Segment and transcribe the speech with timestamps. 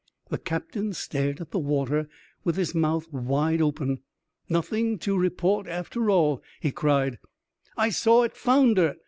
[0.31, 2.09] The captain stared at the water,
[2.43, 3.99] with his mouth wide open."
[4.49, 7.19] Nothing to report after all!" he cried."
[7.77, 8.95] I saw it founder